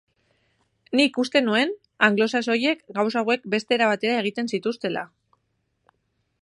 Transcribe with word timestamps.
Nik 0.99 1.19
uste 1.23 1.41
nuen 1.47 1.75
anglosaxoiek 2.07 2.81
gauza 2.99 3.23
hauek 3.23 3.47
beste 3.55 3.77
era 3.79 3.93
batera 3.93 4.19
egiten 4.25 4.53
zituztela! 4.57 5.05